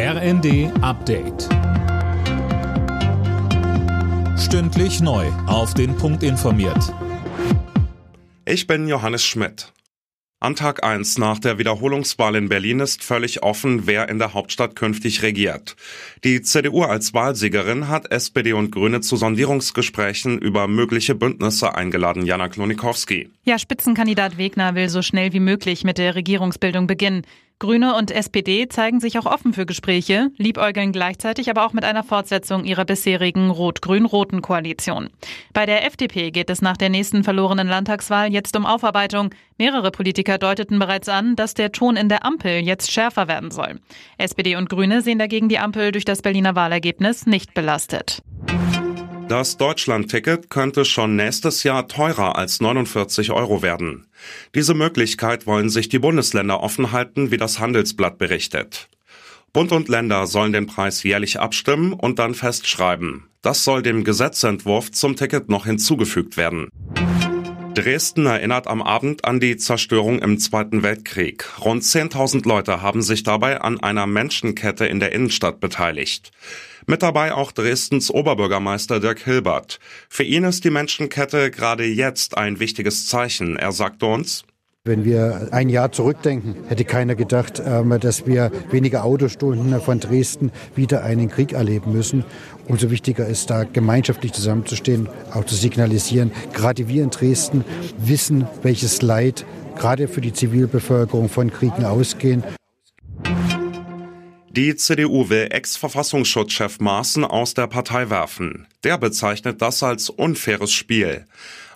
[0.00, 1.48] RND Update.
[4.38, 5.26] Stündlich neu.
[5.48, 6.94] Auf den Punkt informiert.
[8.44, 9.72] Ich bin Johannes Schmidt.
[10.38, 14.76] An Tag 1 nach der Wiederholungswahl in Berlin ist völlig offen, wer in der Hauptstadt
[14.76, 15.74] künftig regiert.
[16.22, 22.48] Die CDU als Wahlsiegerin hat SPD und Grüne zu Sondierungsgesprächen über mögliche Bündnisse eingeladen, Jana
[22.48, 23.30] Klonikowski.
[23.42, 27.26] Ja, Spitzenkandidat Wegner will so schnell wie möglich mit der Regierungsbildung beginnen.
[27.60, 32.04] Grüne und SPD zeigen sich auch offen für Gespräche, liebäugeln gleichzeitig aber auch mit einer
[32.04, 35.10] Fortsetzung ihrer bisherigen rot-grün-roten Koalition.
[35.52, 39.30] Bei der FDP geht es nach der nächsten verlorenen Landtagswahl jetzt um Aufarbeitung.
[39.58, 43.80] Mehrere Politiker deuteten bereits an, dass der Ton in der Ampel jetzt schärfer werden soll.
[44.18, 48.22] SPD und Grüne sehen dagegen die Ampel durch das Berliner Wahlergebnis nicht belastet.
[49.28, 54.06] Das Deutschland-Ticket könnte schon nächstes Jahr teurer als 49 Euro werden.
[54.54, 58.88] Diese Möglichkeit wollen sich die Bundesländer offen halten, wie das Handelsblatt berichtet.
[59.52, 63.24] Bund und Länder sollen den Preis jährlich abstimmen und dann festschreiben.
[63.42, 66.68] Das soll dem Gesetzentwurf zum Ticket noch hinzugefügt werden.
[67.78, 71.48] Dresden erinnert am Abend an die Zerstörung im Zweiten Weltkrieg.
[71.64, 76.32] Rund 10.000 Leute haben sich dabei an einer Menschenkette in der Innenstadt beteiligt.
[76.86, 79.78] Mit dabei auch Dresdens Oberbürgermeister Dirk Hilbert.
[80.08, 83.56] Für ihn ist die Menschenkette gerade jetzt ein wichtiges Zeichen.
[83.56, 84.44] Er sagte uns,
[84.88, 90.50] wenn wir ein Jahr zurückdenken, hätte keiner gedacht, ähm, dass wir weniger Autostunden von Dresden
[90.74, 92.24] wieder einen Krieg erleben müssen.
[92.66, 96.32] Umso wichtiger ist da gemeinschaftlich zusammenzustehen, auch zu signalisieren.
[96.54, 97.64] Gerade wir in Dresden
[97.98, 99.44] wissen, welches Leid
[99.76, 102.42] gerade für die Zivilbevölkerung von Kriegen ausgehen.
[104.58, 108.66] Die CDU will Ex-Verfassungsschutzchef Maaßen aus der Partei werfen.
[108.82, 111.26] Der bezeichnet das als unfaires Spiel.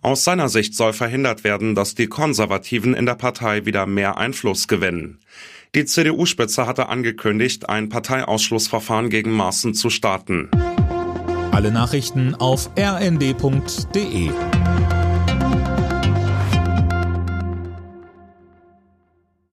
[0.00, 4.66] Aus seiner Sicht soll verhindert werden, dass die Konservativen in der Partei wieder mehr Einfluss
[4.66, 5.18] gewinnen.
[5.74, 10.48] Die CDU-Spitze hatte angekündigt, ein Parteiausschlussverfahren gegen Maaßen zu starten.
[11.50, 14.30] Alle Nachrichten auf rnd.de